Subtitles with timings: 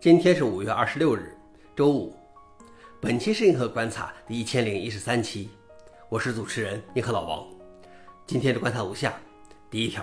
[0.00, 1.36] 今天是五月二十六日，
[1.76, 2.16] 周五。
[3.02, 5.50] 本期是银河观察第一千零一十三期，
[6.08, 7.46] 我是主持人银河老王。
[8.26, 9.12] 今天的观察如下：
[9.68, 10.02] 第一条，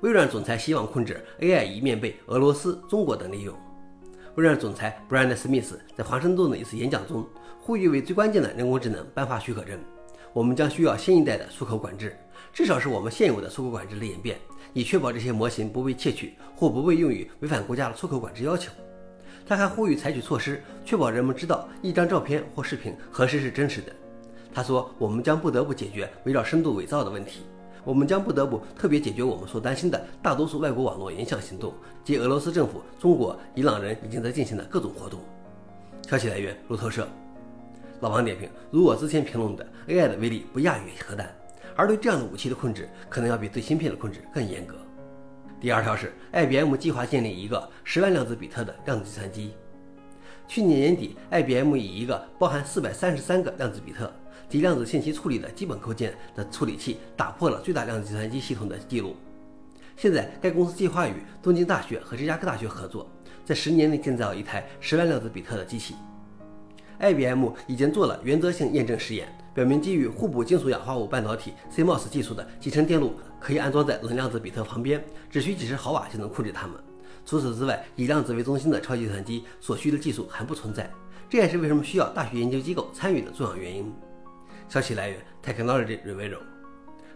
[0.00, 3.54] 微软总裁希望控制 AI 一面被俄罗斯、中国等利用。
[4.36, 7.28] 微软总裁 Brian Smith 在华盛顿的一次演讲中
[7.60, 9.78] 呼吁为最关键的人工智能颁发许可证。
[10.32, 12.16] 我们将需要新一代的出口管制，
[12.54, 14.38] 至少是我们现有的出口管制的演变，
[14.72, 18.72] 以确保这些模型不被窃取或不被用于违反国家的出口管制要求。
[19.46, 23.92] 他还呼吁采取措施，确保人们知道一张照片或视频何时是真实的。
[24.54, 27.40] 他说：“我们将不得不解决围绕深度伪造的问题，
[27.84, 35.20] 我们将不得不特别解决我们所担心的大多数外国网络影响行动及俄罗斯政府、中国、伊朗人已经在进行的各种活动。”
[36.08, 37.06] 消息来源：路透社。
[38.00, 41.34] 老王点评：如我之前评论的，AI 的威力不亚于核弹，
[41.76, 44.76] 而对这样的武器的控制可能要比对芯片的控制更严格。
[45.60, 49.54] 第二条是，IBM 计划建立一个十万量子比特的量子计算机。
[50.46, 54.12] 去年年底，IBM 以一个包含四百三十三个量子比特
[54.46, 59.16] 及量子信息处理的基本构件的处理器，打破了最大量子计算机系统的记录。
[59.96, 63.08] 现在，该公司计划与东京大学和芝加哥大学合作，
[63.44, 65.94] 在十年内建造一台十万量子比特的机器。
[66.98, 69.28] IBM 已经做了原则性验证实验。
[69.54, 76.76] 表明基于互补金属氧化物半导体 CMOS 技术的集成电路可以安装在冷量子比特旁边，只需几十毫瓦就能控制它们。
[77.24, 80.90] 除此之外，以量子为中心的超级计算机所需的技术还不存在，
[81.30, 83.94] 这也是为什么需要大学研究机构参与的重要原因。
[84.68, 86.38] 消息来源：Technology Review。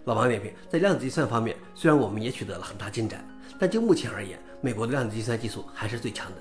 [0.04, 3.26] 老王点评：在量子计算方面，虽然我们也取得了很大进展，
[3.58, 6.36] 但就目前而言，美国的量子计算技术还是最强的。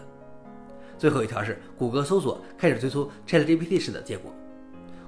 [0.98, 4.32] 最后一条是，谷歌搜索开始推出 ChatGPT 式的结果。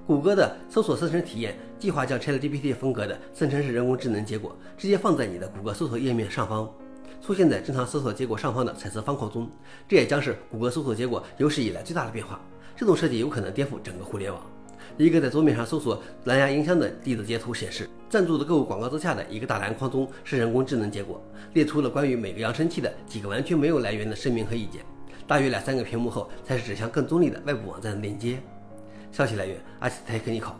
[0.09, 6.67] 谷歌的搜索生成体验计划将 ChatGPT 风格的生成式人工智能结果直接放在你的谷歌搜索页面上方，
[7.21, 9.47] 出现在正常搜索结果上方的彩色方框中。
[9.87, 12.41] 这也将是谷歌搜索结果有史以来最大的变化。
[12.75, 14.41] 这种设计有可能颠覆整个互联网。
[14.97, 21.23] 一个在桌面上搜索蓝牙音箱的例子截图显示，赞助的购物广告之下的一个大蓝框中是人工智能结果，
[21.53, 24.81] 列出了关于每个扬声器的几个完全没有来源的声明和意见。
[25.27, 28.41] 大约两三个屏幕后才是指向更中立的外部网站的链接。
[29.11, 30.59] 消息来源：阿斯泰克尼考。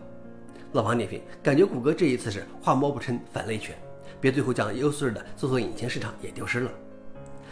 [0.73, 3.75] 老王点评：感觉谷歌这一次是画猫不成反类犬，
[4.21, 6.71] 别最后将优势的搜索引擎市场也丢失了。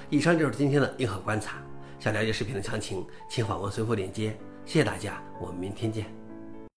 [0.10, 1.58] 以上就是今天的硬核观察。
[2.00, 4.38] 想了解视频的详情，请访问随后链接。
[4.66, 6.27] 谢谢大家，我们明天见。